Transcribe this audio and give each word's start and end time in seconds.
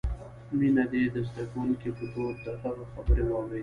مينه 0.57 0.83
دې 0.91 1.03
د 1.13 1.15
زدکونکې 1.27 1.89
په 1.97 2.05
دود 2.13 2.35
د 2.43 2.45
هغه 2.61 2.83
خبرې 2.93 3.23
واوري. 3.27 3.59